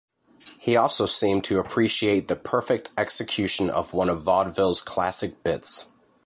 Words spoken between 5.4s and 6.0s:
bits.